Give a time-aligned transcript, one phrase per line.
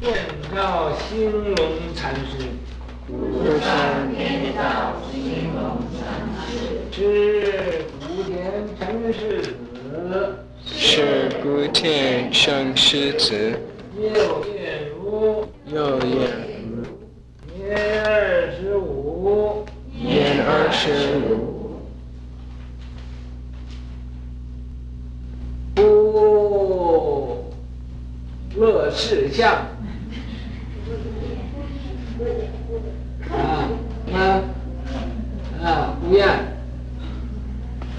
[0.00, 0.12] 遍
[0.54, 1.56] 照兴隆
[1.94, 2.22] 禅师，
[3.06, 3.12] 故
[3.60, 4.60] 山遍照
[5.10, 6.02] 兴隆禅
[6.50, 6.52] 师，
[6.90, 8.32] 是古田
[8.78, 10.36] 诚师子，
[10.66, 13.58] 是古田诚师子，
[13.96, 16.30] 又验如，又验
[16.68, 16.82] 如，
[17.56, 21.54] 年二十五，年二十五。
[28.56, 29.52] 不乐事相
[33.28, 33.68] 啊，
[34.06, 34.40] 那
[35.60, 36.24] 啊不愿，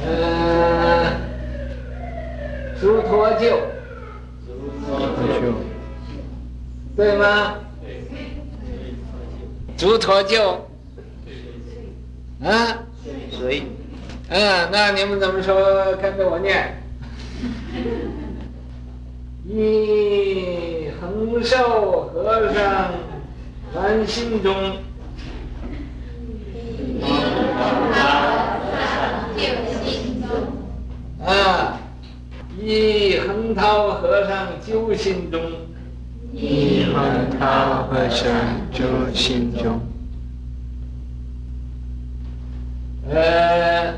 [0.02, 1.12] 呃，
[2.80, 3.58] 诸陀旧，
[4.88, 5.00] 那
[5.42, 5.54] 就
[6.96, 7.56] 对吗？
[9.78, 10.68] 诸陀旧，
[12.44, 12.78] 啊，
[13.32, 13.64] 所以，
[14.30, 15.96] 嗯，那你们怎么说？
[16.02, 16.82] 跟着我念。
[19.48, 22.92] 一恒寿和尚
[23.74, 24.56] 凡心中，
[31.24, 31.80] 啊，
[32.66, 35.40] 一横涛和尚揪心中，
[36.34, 38.28] 一横涛和尚
[38.72, 39.80] 揪心中，
[43.08, 43.94] 呃，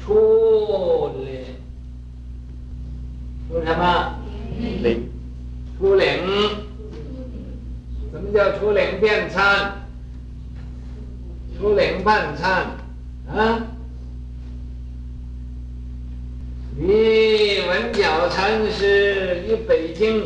[0.00, 1.42] 出领，
[3.50, 4.14] 出什么？
[4.82, 5.10] 领，
[5.78, 6.06] 出领，
[8.10, 9.74] 什么叫出领便参？
[11.58, 12.64] 出领半参，
[13.28, 13.60] 啊？
[16.78, 20.24] 李文角禅师于北京，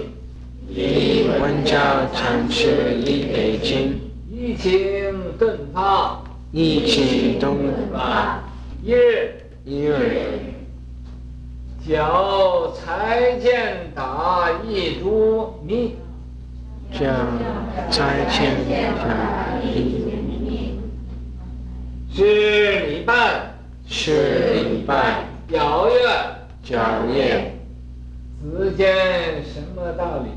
[0.69, 1.77] 李文角
[2.13, 6.21] 禅师于北京，一请顿发，
[6.51, 7.57] 一请顿
[7.93, 8.43] 发，
[8.83, 9.33] 一日，
[9.65, 10.27] 一日，
[11.89, 15.95] 脚才见打一株米，
[16.93, 17.07] 脚
[17.93, 18.57] 才见
[18.99, 20.81] 打一株米，
[22.13, 23.55] 是礼拜，
[23.87, 26.01] 是礼拜，皎月，
[26.65, 27.53] 皎月，
[28.43, 30.31] 子见什么道理？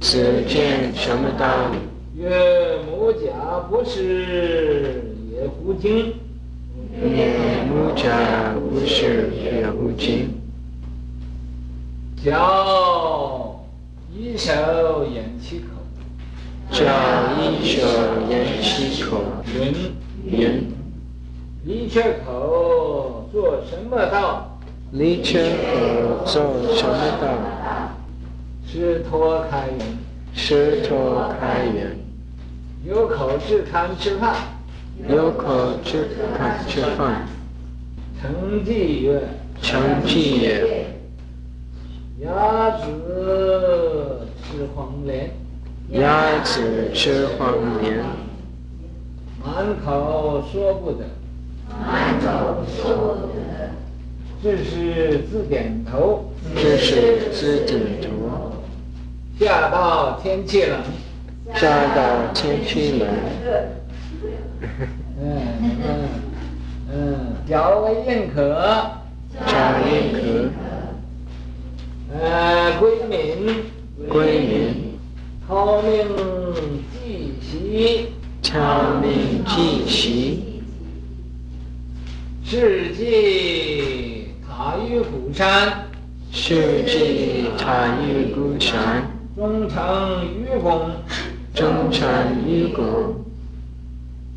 [0.00, 1.78] 子见什么道理？
[2.20, 6.14] 曰：母甲不是也乎精？
[7.00, 10.28] 曰：母甲不是也乎精？
[12.22, 13.64] 脚
[14.12, 14.52] 一手
[15.10, 15.66] 掩其口，
[16.70, 16.84] 脚
[17.40, 17.80] 一手
[18.28, 19.22] 掩其口，
[19.54, 19.72] 云
[20.26, 20.70] 云。
[21.64, 24.49] 离却口做什么道？
[24.92, 27.28] 离却口做什么道？
[28.66, 29.98] 识脱开缘，
[30.34, 31.96] 识脱开缘。
[32.84, 34.34] 有口只看吃饭，
[35.08, 37.26] 有口只看吃饭。
[38.20, 39.22] 成绩曰：
[39.62, 40.86] 成绩曰：
[42.20, 45.30] 鸭子吃黄连，
[45.90, 48.04] 鸭子吃黄连。
[49.42, 51.04] 满口说不得，
[51.68, 53.49] 满口说不得。
[54.42, 58.08] 只是自点头，这是自点头。
[59.38, 60.80] 夏到天气冷，
[61.54, 63.08] 夏到天气冷。
[65.22, 66.08] 嗯嗯
[66.90, 68.90] 嗯，脚为印可，
[69.46, 69.52] 脚
[69.86, 70.18] 印可。
[72.18, 73.18] 呃，归民，
[74.08, 74.50] 归冥。
[75.46, 75.92] 讨命
[76.92, 78.08] 寄习，
[78.42, 80.62] 讨命寄习。
[82.44, 83.04] 世纪
[84.62, 85.88] 塔于鼓山，
[86.30, 89.10] 世纪塔于鼓山。
[89.34, 90.90] 终成愚公，
[91.54, 92.06] 终成
[92.46, 93.24] 愚公。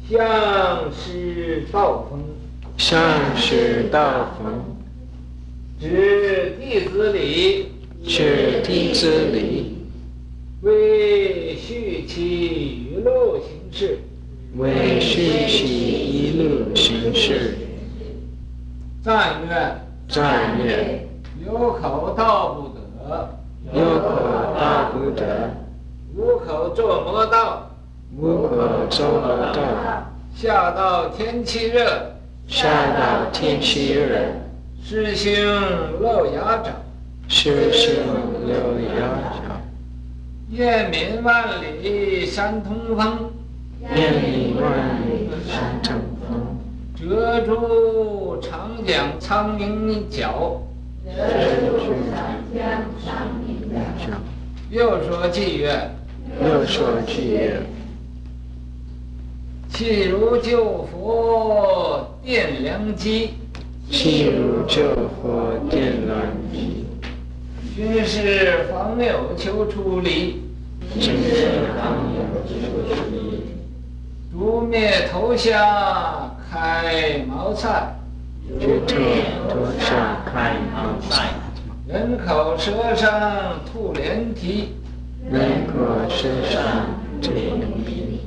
[0.10, 2.24] 向师道风，
[2.78, 2.98] 向
[3.36, 4.64] 师道风。
[5.82, 7.66] 指弟子礼，
[8.08, 9.76] 指弟子礼。
[10.62, 14.00] 为续其一路行事，
[14.56, 17.58] 为续其一路行事。
[19.04, 21.08] 赞曰：赞曰：
[21.46, 22.80] 有口道不得，
[23.74, 24.06] 有口
[24.56, 25.50] 道不得。
[26.16, 27.72] 无口作魔道，
[28.16, 29.58] 无口作魔道。
[30.36, 32.14] 下到天气热，
[32.48, 32.68] 下
[32.98, 34.20] 到天气热。
[34.84, 35.34] 师兄
[36.00, 36.72] 露牙爪，
[37.28, 37.94] 师兄
[38.46, 39.08] 露牙
[39.48, 39.62] 爪。
[40.52, 43.32] 夜明万里山通风，
[43.96, 46.13] 夜明万里山通风。
[47.06, 50.62] 折竹长江苍鹰角，
[51.06, 51.12] 折
[51.68, 51.78] 竹
[52.10, 52.64] 长江
[53.04, 53.70] 苍鹰
[54.00, 54.08] 角。
[54.70, 55.94] 又说妓院：
[56.42, 57.62] 又说偈曰：
[59.70, 63.32] 气如旧佛电良机，
[63.92, 66.22] 气如旧佛奠良
[66.54, 66.86] 机。
[67.76, 70.42] 军师方有求出离，
[70.94, 71.48] 净色
[71.78, 72.96] 当有之不虚。
[74.32, 77.96] 诛灭头下开毛菜，
[78.60, 81.30] 绝灭头下开毛菜。
[81.88, 84.76] 人口舌上吐莲蹄，
[85.32, 86.62] 人口舌上
[87.20, 88.20] 吐莲蹄。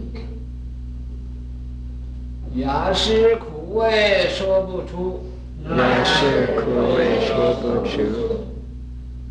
[2.56, 5.24] 雅施苦味说不出，
[5.78, 8.44] 雅施苦味说不出。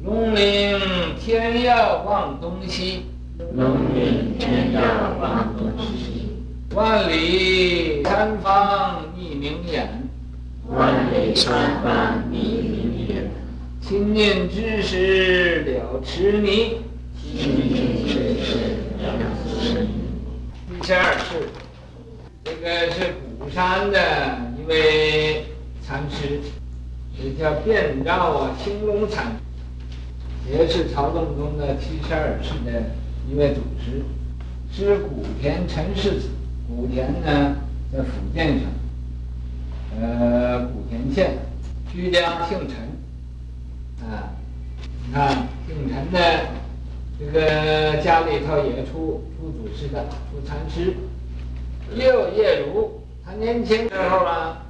[0.06, 0.80] 龙陵
[1.20, 3.08] 天要望东西，
[3.56, 4.82] 龙陵天要
[5.20, 6.30] 望东西。
[6.74, 7.16] 万里
[8.25, 9.88] 三方一明眼，
[10.68, 13.30] 万里三方一明眼。
[13.80, 16.77] 亲念之时了痴迷，
[17.22, 18.57] 亲近之时
[18.98, 19.13] 了
[19.48, 19.89] 痴迷。
[20.68, 21.50] 第十二世，
[22.44, 24.00] 这个是鼓山的
[24.57, 25.45] 一位
[25.86, 26.39] 禅师，
[27.24, 29.33] 也叫遍照啊兴隆禅，
[30.51, 32.86] 也是曹洞宗的七十二世的
[33.30, 34.01] 一位祖师，
[34.74, 36.30] 是古田陈氏子。
[36.68, 37.56] 古田呢，
[37.96, 38.68] 在福建省，
[40.02, 41.38] 呃，古田县，
[41.90, 44.36] 居家姓陈，啊，
[45.08, 46.48] 你看姓陈的
[47.18, 50.94] 这个家里头也出出祖师的，出禅师。
[51.94, 54.66] 六叶如，他年轻时候啊，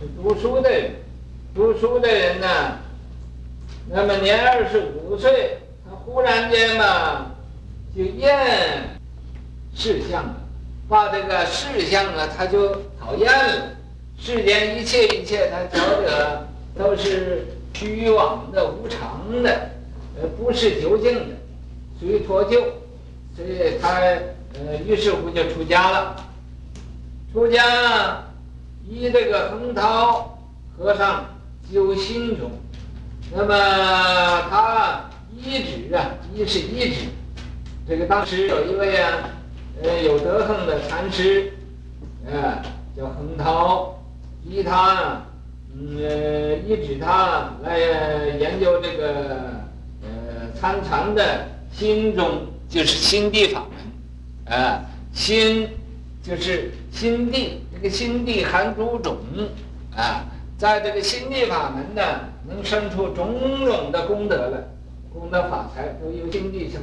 [0.00, 0.92] 是读书的人，
[1.54, 2.78] 读书的人呢，
[3.90, 7.32] 那么年二十五岁，他忽然间嘛，
[7.94, 8.98] 就厌
[9.74, 10.39] 世相了。
[10.90, 13.76] 把这个世相啊，他就讨厌了。
[14.18, 19.70] 世间一切一切，他觉得都是虚妄的、无常的，
[20.20, 21.36] 呃，不是究竟的，
[22.00, 22.64] 属于脱臼。
[23.36, 26.16] 所以他呃，于是乎就出家了。
[27.32, 28.24] 出家
[28.88, 30.36] 依这个横涛
[30.76, 31.24] 和尚
[31.72, 32.50] 修心中，
[33.32, 33.54] 那么
[34.50, 37.06] 他一指啊，一是一指。
[37.88, 39.36] 这个当时有一位啊。
[39.82, 41.52] 呃，有德行的禅师，
[42.26, 42.62] 呃，
[42.94, 43.98] 叫横涛，
[44.44, 45.22] 依他，
[45.74, 45.96] 嗯，
[46.68, 47.78] 依指他来
[48.38, 49.08] 研究这个，
[50.02, 54.84] 呃，参禅的心中就是心地法门，啊，
[55.14, 55.68] 心
[56.22, 59.16] 就是心地，这个心地含诸种，
[59.96, 60.26] 啊，
[60.58, 62.02] 在这个心地法门呢，
[62.46, 64.58] 能生出种种的功德来，
[65.10, 66.82] 功德法财都由心地生，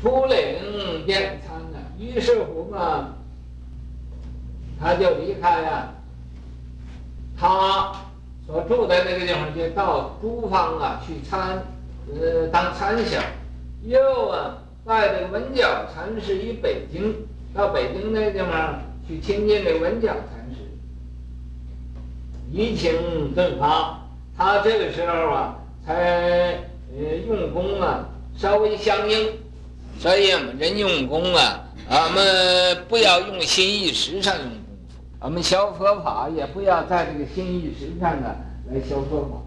[0.00, 1.56] 出岭遍参。
[1.98, 3.14] 于是乎嘛，
[4.78, 5.94] 他就离开呀，
[7.40, 7.90] 他
[8.46, 11.64] 所住的那个地方，就到诸方啊去参，
[12.14, 13.22] 呃，当参详。
[13.86, 15.62] 又啊，拜这个文觉
[15.94, 17.14] 禅师于北京，
[17.54, 18.78] 到北京那地方
[19.08, 20.60] 去亲近这个文觉禅师，
[22.52, 24.02] 移情顿发。
[24.36, 25.56] 他这个时候啊，
[25.86, 26.60] 才
[26.94, 28.06] 呃用功啊，
[28.36, 29.45] 稍微相应。
[29.98, 31.62] 所以我们人用功啊。
[31.88, 38.34] 我们不要用心意识上用功夫，俺们学佛法也不要在这个心意识上啊
[38.68, 39.40] 来学佛法。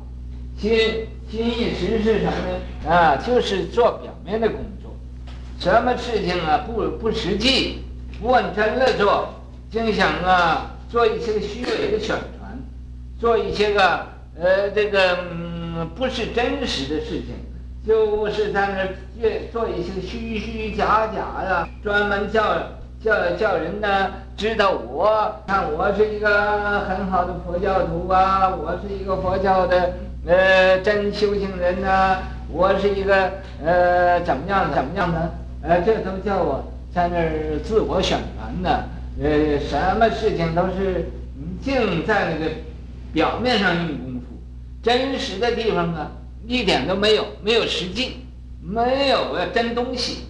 [0.57, 2.89] 心心意识是什么呢？
[2.89, 4.95] 啊，就是做表面的工作，
[5.59, 7.79] 什么事情啊不不实际，
[8.21, 9.33] 不按真了做，
[9.69, 12.57] 净想啊做一些虚伪的宣传，
[13.19, 14.07] 做一些个
[14.39, 17.35] 呃这个嗯不是真实的事情。
[17.87, 18.85] 就是在那
[19.27, 22.41] 儿做一些虚虚假假的，专门叫
[23.03, 29.93] 叫叫人呢知道我，看我是一个很好的佛教徒啊，我是一个佛教的
[30.25, 32.17] 呃真修行人呐、
[32.49, 33.31] 我是一个
[33.65, 35.31] 呃怎么样怎么样的，
[35.63, 38.83] 呃这都叫我在那儿自我宣传呢，
[39.21, 41.09] 呃什么事情都是
[41.61, 42.51] 净在那个
[43.13, 44.37] 表面上用功夫，
[44.81, 46.11] 真实的地方啊。
[46.47, 48.25] 一点都没有，没有实际，
[48.61, 50.25] 没有个真东西，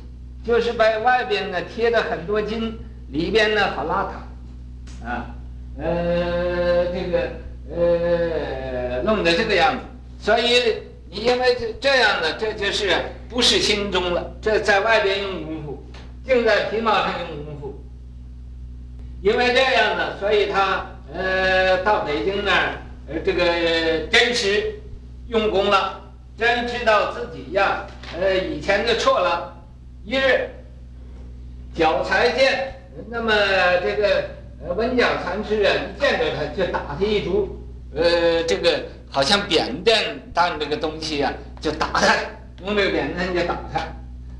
[0.45, 2.77] 就是把外边呢贴的很多金，
[3.09, 5.25] 里边呢好邋遢，啊，
[5.77, 7.31] 呃，这个
[7.75, 9.81] 呃弄得这个样子，
[10.21, 10.75] 所以
[11.09, 12.91] 你因为这这样的，这就是
[13.27, 15.83] 不是心中了，这在外边用功夫，
[16.23, 17.83] 净在皮毛上用功夫，
[19.21, 22.77] 因为这样的，所以他呃到北京那儿，
[23.09, 24.79] 呃这个真实
[25.27, 25.95] 用功了。
[26.37, 27.85] 真知道自己呀，
[28.17, 29.55] 呃，以前就错了。
[30.03, 30.49] 一日，
[31.75, 32.73] 脚才见，
[33.07, 33.31] 那么
[33.83, 34.23] 这个
[34.65, 37.59] 呃文觉禅师啊，一见着他就打他一烛，
[37.93, 42.15] 呃，这个好像扁担当这个东西啊，就打他，
[42.65, 43.81] 用这个扁担就打他，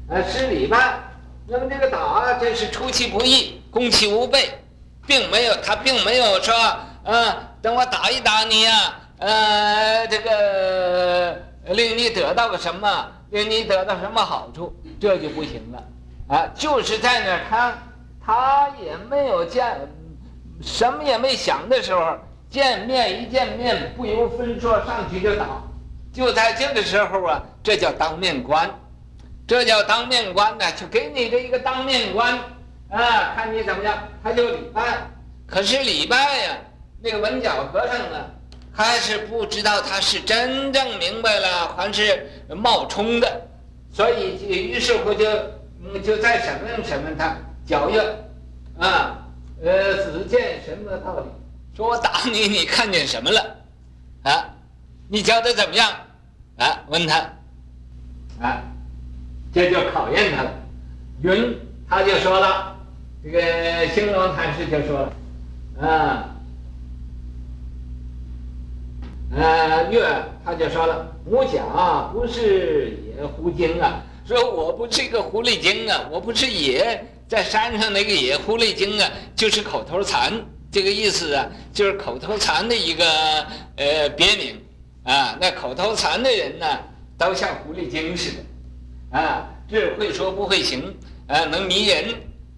[0.09, 0.97] 呃，施礼拜。
[1.47, 4.49] 那么这个打，这是出其不意，攻其无备，
[5.05, 6.55] 并没有他并没有说，
[7.03, 11.43] 啊，等我打一打你呀，呃，这个。
[11.75, 13.11] 令你得到个什么？
[13.31, 15.83] 令你得到什么好处，这就不行了。
[16.27, 17.73] 啊，就是在那儿，他
[18.25, 19.77] 他也没有见，
[20.61, 22.17] 什么也没想的时候，
[22.49, 25.45] 见面一见面，不由分说上去就打。
[26.11, 28.69] 就在这个时候啊，这叫当面官，
[29.47, 32.37] 这叫当面官呢，就给你这一个当面官
[32.89, 34.81] 啊，看你怎么样，他就礼拜。
[35.47, 36.57] 可是礼拜呀，
[37.01, 38.25] 那个文角和尚呢，
[38.79, 43.41] 他是不知道他是真正明白了还是冒充的，
[43.91, 45.27] 所以于是乎就。
[45.81, 47.97] 嗯，就再审问审问他，教育，
[48.77, 49.25] 啊，
[49.63, 51.25] 呃，只见什么道理？
[51.73, 53.55] 说我打你，你看见什么了？
[54.23, 54.45] 啊，
[55.07, 55.89] 你教的怎么样？
[56.57, 57.15] 啊，问他，
[58.41, 58.61] 啊，
[59.53, 60.51] 这就考验他了。
[61.21, 61.57] 云
[61.89, 62.75] 他就说了，
[63.23, 66.29] 这个兴隆禅师就说了，啊，
[69.35, 70.03] 呃，月
[70.43, 74.01] 他就说了，我想啊不是野狐精啊。
[74.25, 80.33] 说我不是一个狐狸精啊，我不是野在山上那个野狐狸精啊，就是口头禅
[80.71, 83.05] 这个意思啊，就是口头禅的一个
[83.75, 84.59] 呃别名
[85.03, 85.37] 啊。
[85.39, 86.65] 那口头禅的人呢，
[87.17, 90.95] 都像狐狸精似的啊，只会说不会行
[91.27, 92.13] 啊，能迷人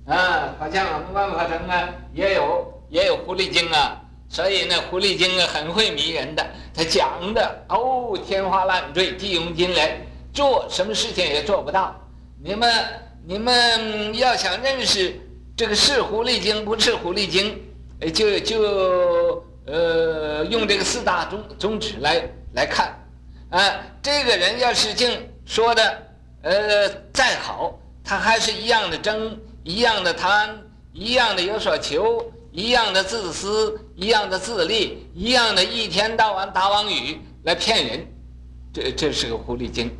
[0.06, 0.56] 啊。
[0.60, 4.01] 好像我们万法城啊，也有也有狐狸精啊，
[4.32, 10.08] 所以呢，狐狸精啊很会迷人的，他讲的哦天花乱坠，地涌金雷。
[10.34, 11.94] 做什么事情也做不到。
[12.42, 12.74] 你们
[13.28, 15.20] 你们要想认识
[15.58, 17.62] 这个是狐狸精不是狐狸精，
[18.14, 22.24] 就就呃用这个四大宗宗旨来
[22.54, 22.98] 来看。
[23.50, 23.60] 啊，
[24.02, 26.04] 这个人要是净说的
[26.44, 30.58] 呃再好，他还是一样的争，一样的贪，
[30.94, 38.08] 一样的有所求，一样的自私，一样的自利，一样的一天到晚打妄语来骗人。
[38.74, 39.92] 这这是个狐狸精。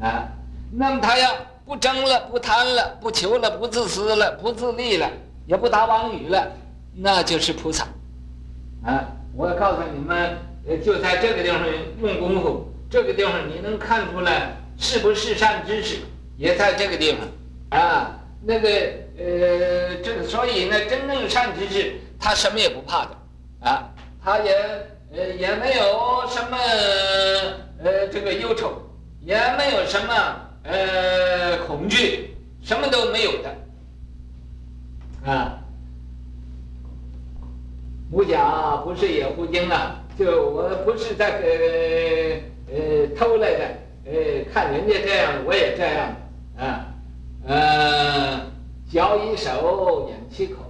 [0.00, 0.26] 啊，
[0.72, 1.32] 那么他要
[1.64, 5.08] 不争了，不贪了，不求了，不自私了，不自利了，
[5.46, 6.50] 也不打妄语了，
[6.96, 7.86] 那就是菩萨。
[8.84, 9.06] 啊，
[9.36, 10.36] 我告诉你们，
[10.84, 11.60] 就在这个地方
[12.02, 15.98] 用功夫，这个地方你能看出来是不是善知识，
[16.36, 17.78] 也在这个地方。
[17.78, 18.10] 啊，
[18.42, 18.68] 那个
[19.16, 23.16] 呃，这个所以呢，真正善知识他什么也不怕的，
[23.60, 23.90] 啊，
[24.22, 24.52] 他也
[25.12, 26.56] 呃也没有什么
[27.82, 28.72] 呃这个忧愁。
[29.22, 30.14] 也没有什么
[30.62, 33.54] 呃恐惧，什么都没有的，
[35.30, 35.58] 啊。
[38.10, 42.40] 我讲不是野狐精啊，就我不是在呃
[42.74, 43.64] 呃偷来的，
[44.06, 44.12] 呃
[44.50, 46.16] 看人家这样，我也这样
[46.56, 46.86] 啊，
[47.46, 48.40] 呃
[48.90, 50.62] 脚一手，眼七口。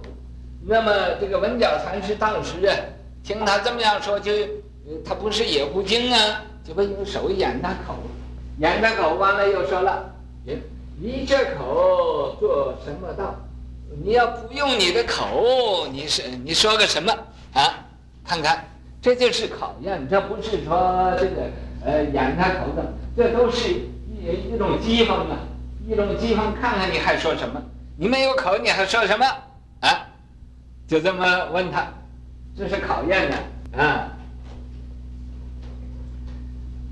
[0.65, 2.75] 那么这个文角禅师当时啊，
[3.23, 4.31] 听他这么样说，就
[5.03, 7.95] 他不是野狐精啊，就把用手掩他口。
[8.59, 10.13] 掩他口完了又说了，
[10.99, 13.35] 你这口做什么道？
[14.05, 17.11] 你要不用你的口，你是你说个什么
[17.53, 17.85] 啊？
[18.23, 18.63] 看看，
[19.01, 21.49] 这就是考验，这不是说这个
[21.83, 25.39] 呃掩他口的，这都是一一种讥讽啊，
[25.87, 26.53] 一种讥讽。
[26.61, 27.59] 看看你还说什么？
[27.97, 29.25] 你没有口，你还说什么
[29.79, 30.07] 啊？
[30.91, 31.87] 就这么问他，
[32.53, 33.37] 这是考验呢
[33.77, 34.11] 啊。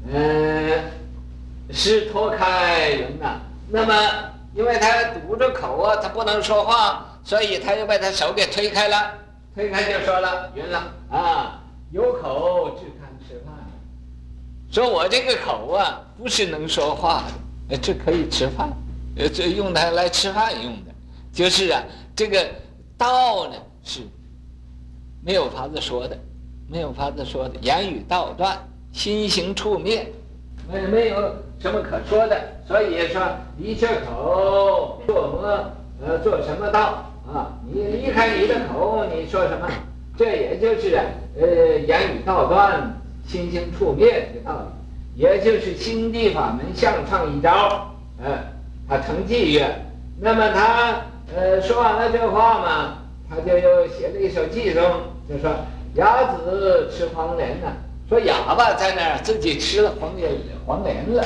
[0.10, 0.84] 嗯。
[1.72, 3.94] 是脱开云呐，那么
[4.56, 9.12] 因为他堵着口啊，他不能说话，所以他就把他手给推开了，
[9.54, 13.54] 推开就说了云了啊，有口只看吃饭，
[14.72, 17.26] 说我这个口啊不是能说话
[17.70, 18.68] 的，这可以吃饭，
[19.18, 20.92] 呃，这用它来吃饭用的，
[21.32, 21.84] 就是啊，
[22.16, 22.50] 这个
[22.98, 24.02] 道呢是
[25.24, 26.18] 没有法子说的，
[26.68, 28.58] 没有法子说的，言语道断，
[28.92, 30.12] 心行处灭，
[30.72, 31.34] 没没有。
[31.62, 32.40] 什么可说的？
[32.66, 33.22] 所以说
[33.58, 35.72] 离这口做魔？
[36.02, 37.52] 呃，做什么道啊？
[37.70, 39.68] 你离开你的口，你说什么？
[40.18, 40.96] 这也就是
[41.38, 44.62] 呃言语道断，心行处灭的道
[45.18, 47.92] 理，也就是心地法门向上一招。
[48.24, 48.40] 呃，
[48.88, 49.70] 他成偈曰，
[50.18, 51.02] 那么他
[51.36, 52.98] 呃说完了这话嘛，
[53.30, 54.84] 他就又写了一首寄生，
[55.30, 55.52] 就说
[55.96, 57.78] 哑子吃黄连呐、啊，
[58.10, 60.32] 说哑巴在那儿自己吃了黄连
[60.66, 61.24] 黄连了。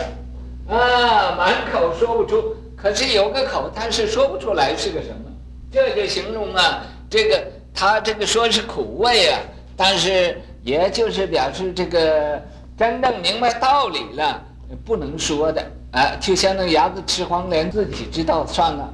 [0.68, 5.32] 啊，满口说不出，可是有个口，但是说不出来是个什么，
[5.72, 7.44] 这就形容啊，这个
[7.74, 9.40] 他这个说是苦味啊，
[9.76, 12.42] 但是也就是表示这个
[12.78, 14.42] 真正明白道理了，
[14.86, 15.62] 不能说的。
[15.92, 18.94] 啊，就相当于哑子吃黄连，自己知道算了，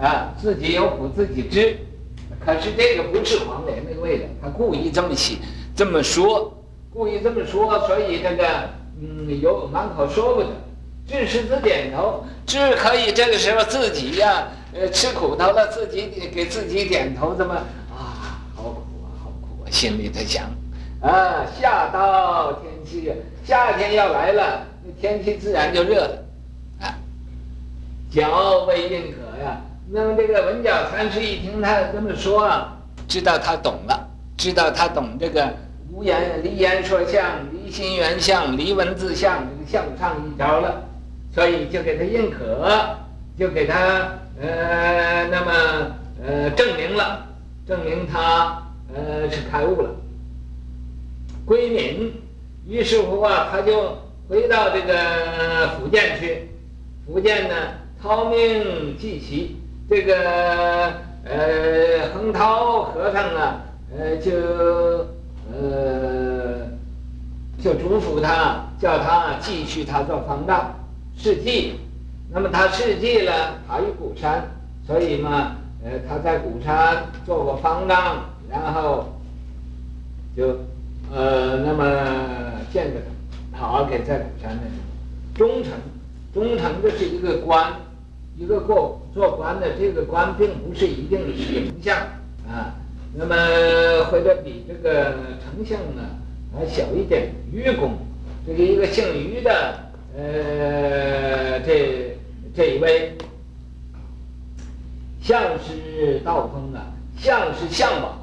[0.00, 1.76] 啊，自己有苦自己知，
[2.44, 5.36] 可是这个不是黄连那个味道，他故意这么写，
[5.76, 6.52] 这么说，
[6.92, 8.44] 故意这么说，所以这个
[9.00, 10.48] 嗯有满口说不得。
[11.06, 17.52] 智师子点头，智可以这个时候自己呀、啊，呃，吃苦头了，自己给自己点头，这么
[17.90, 20.44] 啊，好苦啊，好苦啊，心里在想，
[21.02, 23.12] 啊，夏到天气热，
[23.44, 26.24] 夏天要来了，那天气自然就热了，
[26.80, 26.94] 啊，
[28.10, 29.60] 脚未应可呀。
[29.92, 32.76] 那么这个文角禅师一听他这么说啊，
[33.08, 35.52] 知道他懂了，知道他懂这个
[35.92, 40.84] 无言离言说相，离心圆相，离文字相，这个向上一招了。
[41.34, 42.96] 所以就给他认可，
[43.36, 45.52] 就给他呃，那么
[46.24, 47.26] 呃证明了，
[47.66, 48.62] 证明他
[48.94, 49.90] 呃是开悟了，
[51.44, 52.12] 归隐。
[52.64, 56.48] 于是乎啊，他就回到这个福建去。
[57.04, 57.54] 福建呢，
[58.00, 59.56] 涛明继习，
[59.90, 60.14] 这个
[61.24, 63.60] 呃横涛和尚啊，
[63.92, 64.30] 呃就
[65.52, 66.68] 呃
[67.60, 70.76] 就嘱咐他，叫他继续他做方丈。
[71.16, 71.80] 事迹，
[72.30, 74.48] 那么他事迹了，他于古山，
[74.86, 78.18] 所以嘛，呃，他在古山做过方丈，
[78.48, 79.12] 然后
[80.36, 80.56] 就，
[81.12, 81.84] 呃，那么
[82.72, 83.00] 见着
[83.52, 84.74] 他，好给在古山那里，
[85.34, 85.72] 忠诚，
[86.32, 87.72] 忠诚这是一个官，
[88.40, 91.96] 一个过做官的这个官，并不是一定是丞相
[92.48, 92.74] 啊，
[93.14, 93.36] 那么
[94.10, 96.02] 或者比这个丞相呢
[96.56, 97.92] 还小一点，愚公，
[98.46, 99.90] 这个一个姓于的。
[100.16, 102.16] 呃，这
[102.52, 103.16] 这一位
[105.22, 106.82] 相师道风啊，
[107.16, 108.18] 相是向往，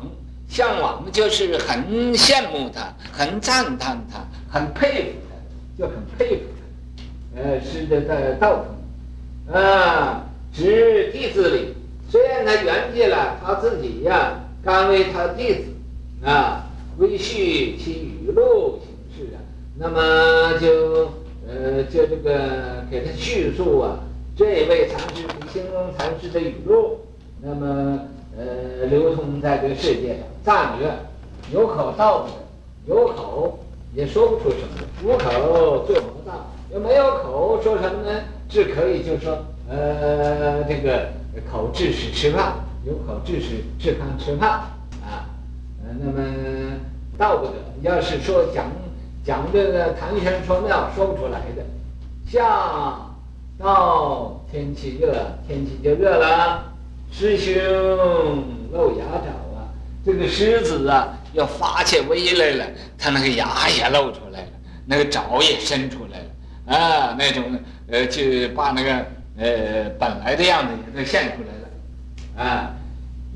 [0.49, 4.19] 向往就是很羡慕他，很赞叹他，
[4.49, 6.43] 很佩服他，就很佩服
[7.35, 7.41] 他。
[7.41, 8.76] 呃，师的的道风
[9.51, 11.73] 啊，指弟子里，
[12.09, 15.63] 虽然他圆寂了，他自己呀、甘为他弟子
[16.25, 16.65] 啊，
[16.97, 19.37] 归续其语录行事啊，
[19.77, 21.09] 那么就。
[21.49, 23.99] 呃，就这个给他叙述啊，
[24.35, 26.97] 这位禅师李兴隆禅师的语录，
[27.41, 27.99] 那么
[28.37, 30.91] 呃流通在这个世界上，赞曰：
[31.53, 33.59] 有口道不得，有口
[33.95, 38.19] 也说不出什么，无口做魔道，有没有口说什么呢？
[38.49, 41.09] 治可以就说呃这个
[41.51, 42.53] 口治是吃饭，
[42.85, 44.49] 有口致使吃饭吃饭
[45.03, 45.27] 啊，
[45.83, 46.77] 呃那么
[47.17, 48.65] 道不得，要是说讲。
[49.25, 51.61] 讲这个谈玄说妙说不出来的，
[52.25, 52.97] 夏
[53.59, 55.13] 到天气热，
[55.45, 56.63] 天气就热了。
[57.11, 57.53] 师兄
[58.71, 59.67] 露牙爪啊，
[60.05, 64.47] 这个狮子啊要发起威来了，它那个牙也露出来了，
[64.85, 67.43] 那个爪也伸出来了啊，那种
[67.89, 68.21] 呃就
[68.55, 69.05] 把那个
[69.37, 72.73] 呃本来的样子也都现出来了啊。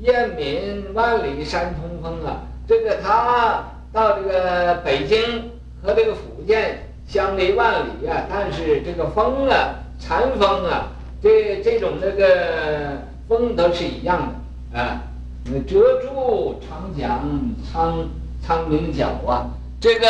[0.00, 5.50] 雁鸣万里山通风啊，这个他到这个北京。
[5.84, 14.32] 和这个福建相离万里啊，但是这个风啊，禅风啊，这这种那个风都是一样
[14.72, 15.02] 的啊。
[15.46, 17.28] 那折柱常讲
[17.68, 18.08] 苍
[18.40, 20.06] 苍明角啊，这个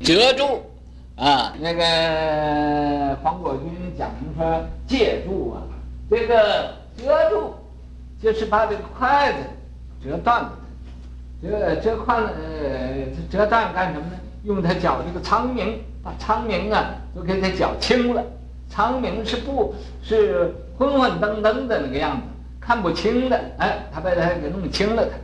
[0.00, 0.70] 折住
[1.16, 1.82] 啊，那个
[4.08, 5.62] 讲说借柱啊，
[6.10, 7.54] 这个折住
[8.20, 9.38] 就是把这个筷子
[10.02, 10.52] 折断了，
[11.42, 12.30] 折折筷呃
[13.30, 14.18] 折断干什么呢？
[14.44, 18.22] 用它搅这个苍明，把苍明啊都给它搅清了。
[18.70, 22.22] 苍明是不，是昏昏登登的那个样子，
[22.60, 23.40] 看不清的。
[23.58, 25.16] 哎，他把它给弄清了它。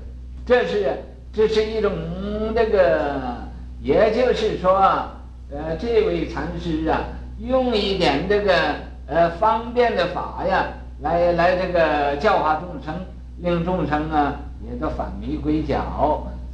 [0.47, 0.93] 这是
[1.33, 1.93] 这是一种
[2.55, 3.37] 这个，
[3.83, 4.79] 也就是说，
[5.51, 7.05] 呃，这位禅师啊，
[7.39, 8.55] 用一点这个
[9.07, 10.67] 呃方便的法呀，
[11.01, 12.95] 来来这个教化众生，
[13.39, 14.35] 令众生啊
[14.67, 15.79] 也都返迷归觉，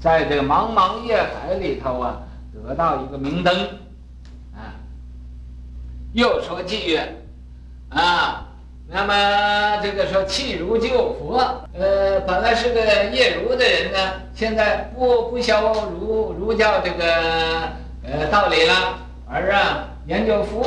[0.00, 2.20] 在这个茫茫夜海里头啊。
[2.62, 3.54] 得到一个明灯，
[4.54, 4.74] 啊，
[6.12, 7.16] 又说偈曰，
[7.88, 8.44] 啊，
[8.86, 11.38] 那么这个说弃儒救佛，
[11.72, 12.80] 呃，本来是个
[13.12, 13.98] 夜儒的人呢，
[14.34, 15.54] 现在不不修
[15.98, 17.04] 儒儒教这个
[18.02, 20.62] 呃道理了，而啊研究佛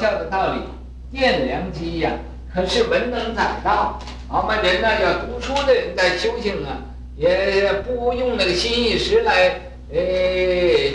[0.00, 2.12] 教的道理，奠良机呀。
[2.54, 6.78] 可是文能载道，我们人呢要读书的人在修行啊，
[7.16, 9.60] 也不用那个心意识来。
[9.92, 10.00] 呃，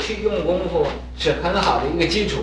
[0.01, 2.39] 去用功夫是很好的一个基础。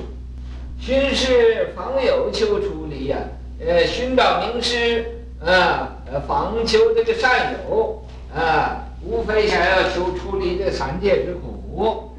[0.80, 3.18] 寻师访友求出离呀，
[3.60, 5.04] 呃，寻找名师
[5.44, 8.02] 啊，访求这个善友
[8.34, 12.14] 啊，无非想要求出离这三界之苦。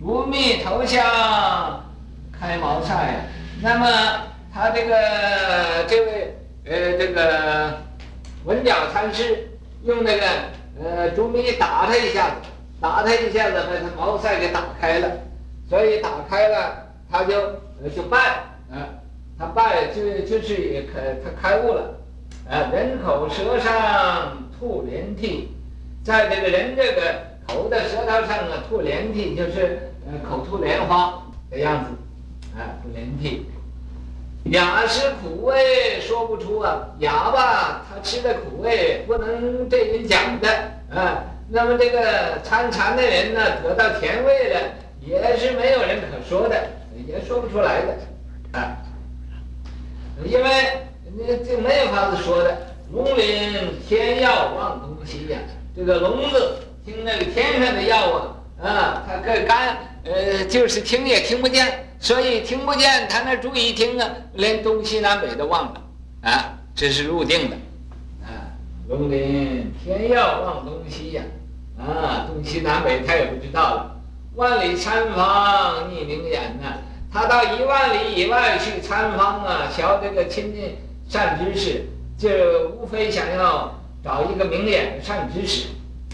[0.00, 1.04] 如密头相
[2.40, 3.24] 开茅塞，
[3.62, 3.86] 那么
[4.52, 4.94] 他这个
[5.86, 7.78] 这位呃这个
[8.44, 9.48] 文角禅师
[9.84, 10.26] 用那个
[10.82, 12.34] 呃竹篾打他一下子。
[12.80, 15.10] 打他一下子，把他茅塞给打开了，
[15.68, 17.32] 所以打开了，他就
[17.90, 18.18] 就拜，
[18.70, 18.86] 啊，
[19.36, 21.98] 他拜就就是也开他开悟了，
[22.48, 25.48] 啊，人口舌上吐莲涕，
[26.04, 27.02] 在这个人这个
[27.48, 31.20] 口的舌头上啊吐莲涕，就是呃口吐莲花
[31.50, 31.90] 的样子，
[32.58, 33.46] 啊吐莲涕。
[34.50, 40.48] 哑食苦味说不出啊，哑巴他吃的苦味不能对人讲的
[40.90, 41.24] 啊。
[41.50, 44.60] 那么这个参禅的人呢，得到甜味了，
[45.00, 46.68] 也是没有人可说的，
[47.06, 48.76] 也说不出来的啊。
[50.24, 50.50] 因为
[51.16, 52.56] 你这没有法子说的。
[52.90, 55.38] 聋聆天药望东西呀，
[55.76, 61.87] 这个聋子听那个天上的药啊，啊，他个肝呃就是听也听不见。
[62.00, 65.82] 所以听不见，他那注意听啊，连东西南北都忘了，
[66.22, 67.56] 啊，这是入定的，
[68.24, 68.54] 啊，
[68.88, 71.22] 龙林天要望东西呀，
[71.76, 73.96] 啊，东西南北他也不知道了。
[74.36, 76.78] 万里参访逆明眼呐，
[77.12, 80.76] 他到一万里以外去参访啊，学这个亲近
[81.08, 81.84] 善知识，
[82.16, 85.66] 就无非想要找一个明眼的善知识，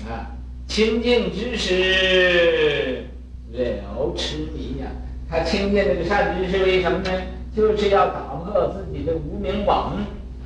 [0.09, 0.33] 啊，
[0.66, 3.07] 亲近知识
[3.53, 4.87] 了痴迷呀。
[5.35, 7.11] 他亲近这个善知识，为什么呢？
[7.57, 9.97] 就是要打破自己的无明网，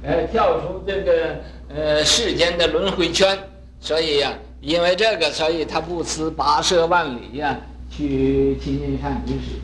[0.03, 1.37] 呃，跳出这个
[1.68, 3.37] 呃世间的轮回圈。
[3.81, 7.55] 所以呀、因为这个，所以他不辞跋涉万里呀、
[7.90, 9.61] 去亲近善知识。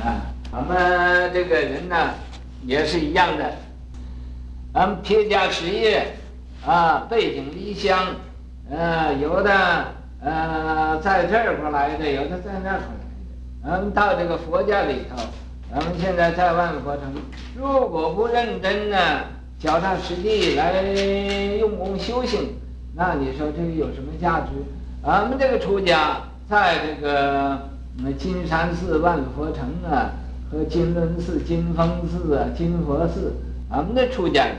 [0.00, 1.96] 啊，咱们这个人呢，
[2.64, 3.52] 也是一样的。
[4.72, 6.06] 咱们撇家实业，
[6.64, 8.14] 啊，背井离乡，
[8.70, 9.52] 呃，有的
[10.22, 12.80] 呃在这儿过来的，有的在那儿。
[13.64, 15.22] 咱们到这个佛家里头，
[15.70, 17.14] 咱们现在在万佛城，
[17.56, 18.96] 如果不认真呢，
[19.56, 20.82] 脚踏实地来
[21.60, 22.56] 用功修行，
[22.96, 24.48] 那你说这个有什么价值？
[25.04, 27.56] 俺们这个出家，在这个
[28.18, 30.10] 金山寺、万佛城啊，
[30.50, 33.32] 和金轮寺、金峰寺啊、金佛寺，
[33.70, 34.56] 俺们的出家人，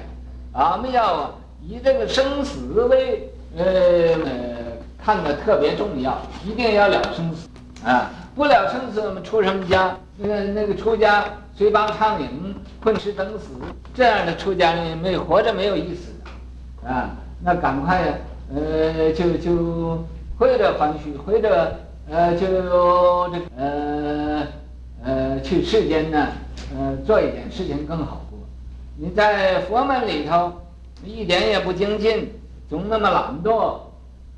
[0.54, 1.30] 俺们要
[1.62, 4.32] 以这个生死为呃呃
[4.98, 7.50] 看得特别重要，一定要了生死
[7.86, 8.10] 啊。
[8.36, 9.96] 不了生死，我们出什么家？
[10.18, 12.28] 那个那个出家，随帮苍蝇，
[12.84, 13.50] 混吃等死，
[13.94, 16.12] 这样的出家人没活着没有意思，
[16.88, 17.12] 啊，
[17.44, 18.20] 那赶快，
[18.54, 20.04] 呃，就就
[20.38, 22.48] 回着还虚，回着呃，就
[23.30, 24.48] 这呃
[25.04, 26.28] 呃去世间呢，
[26.76, 28.40] 呃，做一点事情更好过。
[28.98, 30.54] 你在佛门里头，
[31.06, 32.34] 一点也不精进，
[32.68, 33.78] 总那么懒惰，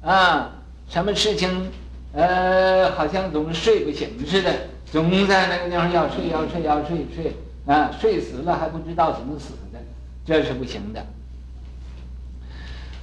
[0.01, 0.51] 啊，
[0.89, 1.71] 什么事情？
[2.15, 4.51] 呃，好像总睡不醒似的，
[4.89, 9.79] 总在那个地方要睡要睡要睡睡啊，睡死了还不知道怎么死的，
[10.25, 11.05] 这是不行的。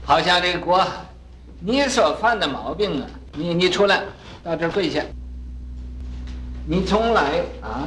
[0.04, 0.82] 好像这个国，
[1.60, 4.02] 你所犯的毛病啊，你你出来
[4.42, 5.02] 到这儿跪下，
[6.66, 7.86] 你从来啊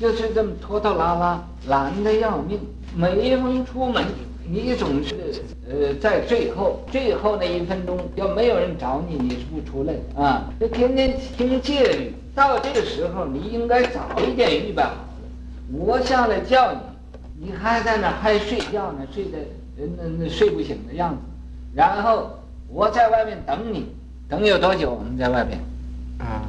[0.00, 2.58] 就是这么拖拖拉拉，懒得要命，
[2.96, 4.04] 每逢出门。
[4.44, 5.14] 你总是
[5.68, 10.50] 呃，在最后最后那一分钟，要没有人找你，你是不出来的啊！
[10.58, 14.98] 这天天听戒律，到这个时候，你应该早一点预备好了。
[15.72, 19.38] 我下来叫你，你还在那还睡觉呢，睡得
[19.76, 21.20] 那那睡不醒的样子。
[21.74, 23.86] 然后我在外面等你，
[24.28, 24.90] 等有多久？
[24.92, 25.58] 我们在外边
[26.18, 26.42] 啊，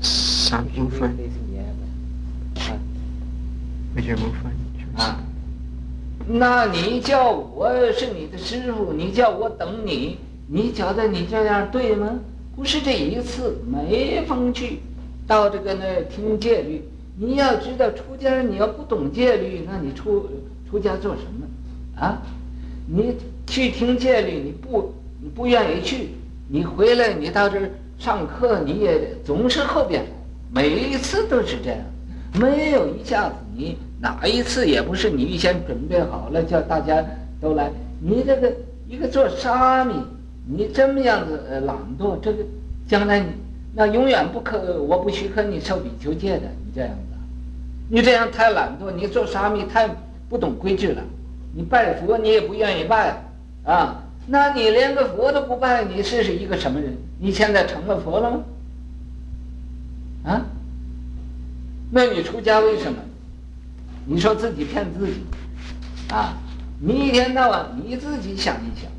[0.00, 1.10] 三五分。
[1.10, 2.76] 啊，
[3.94, 4.52] 没这么分
[4.96, 5.18] 啊。
[6.28, 12.20] 那你叫我是你的师傅，你叫我等你，你觉得你这样对吗？
[12.54, 14.78] 不是这一次，每逢去
[15.26, 16.82] 到这个那听戒律，
[17.18, 20.28] 你要知道出家，你要不懂戒律，那你出
[20.70, 22.00] 出家做什么？
[22.00, 22.22] 啊，
[22.86, 26.10] 你去听戒律，你不你不愿意去，
[26.48, 30.04] 你回来你到这儿上课，你也总是后边，
[30.54, 31.80] 每一次都是这样，
[32.38, 33.76] 没有一下子你。
[34.02, 37.04] 哪一次也不是你预先准备好了，叫大家
[37.40, 37.70] 都来。
[38.00, 38.52] 你这个
[38.88, 39.94] 一个做沙弥，
[40.44, 42.44] 你这么样子呃懒惰，这个
[42.88, 43.24] 将来
[43.72, 46.42] 那永远不可，我不许可你受比丘戒的。
[46.66, 46.96] 你这样子，
[47.88, 49.88] 你这样太懒惰，你做沙弥太
[50.28, 51.02] 不懂规矩了。
[51.54, 53.22] 你拜佛你也不愿意拜
[53.64, 56.92] 啊，那你连个佛都不拜，你是是一个什么人？
[57.20, 58.42] 你现在成了佛了吗？
[60.24, 60.42] 啊？
[61.92, 62.98] 那你出家为什么？
[64.06, 65.14] 你说自己骗自己，
[66.08, 66.36] 啊！
[66.80, 68.90] 你一天到晚你自己想一想，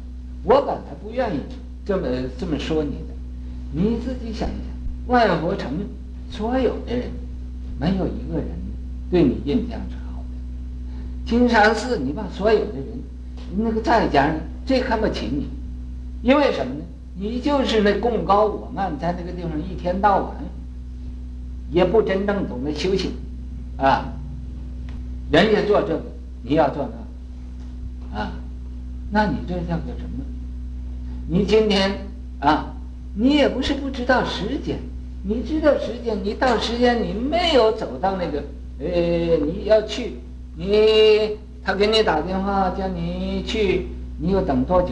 [0.44, 1.40] 我本来不愿意
[1.86, 3.14] 这么这么说你的，
[3.74, 5.72] 你自己想一想，万佛城
[6.32, 7.10] 所有的人，
[7.78, 8.48] 没有一个人
[9.12, 11.30] 对你印象是好的。
[11.30, 12.88] 金山寺，你把所有的人，
[13.58, 15.48] 那个在家人最看不起你，
[16.22, 16.82] 因为什么呢？
[17.16, 20.36] 你就是那贡高我慢，在那个地方一天到晚，
[21.70, 23.12] 也不真正懂得修行，
[23.78, 24.06] 啊！
[25.34, 26.04] 人家做这个，
[26.44, 26.88] 你要做
[28.12, 28.32] 那，啊，
[29.10, 30.24] 那你这叫个什么？
[31.28, 31.92] 你今天
[32.40, 32.72] 啊，
[33.16, 34.78] 你也不是不知道时间，
[35.24, 38.44] 你知道时间，你到时间你没有走到那个，
[38.80, 40.18] 呃，你要去，
[40.56, 43.88] 你他给你打电话叫你去，
[44.20, 44.90] 你又等多久？